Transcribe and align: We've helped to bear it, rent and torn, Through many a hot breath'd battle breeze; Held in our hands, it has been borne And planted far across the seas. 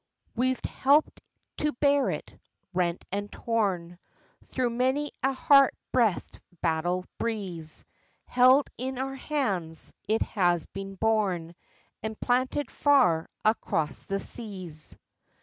We've 0.35 0.59
helped 0.65 1.21
to 1.57 1.73
bear 1.73 2.09
it, 2.09 2.33
rent 2.73 3.05
and 3.11 3.31
torn, 3.31 3.99
Through 4.45 4.71
many 4.71 5.11
a 5.21 5.31
hot 5.31 5.75
breath'd 5.91 6.39
battle 6.59 7.05
breeze; 7.19 7.85
Held 8.25 8.67
in 8.79 8.97
our 8.97 9.13
hands, 9.13 9.93
it 10.07 10.23
has 10.23 10.65
been 10.65 10.95
borne 10.95 11.53
And 12.01 12.19
planted 12.19 12.71
far 12.71 13.27
across 13.45 14.01
the 14.01 14.17
seas. 14.17 14.97